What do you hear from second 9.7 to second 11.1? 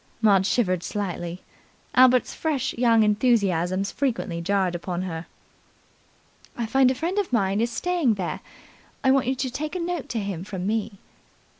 a note to him from me."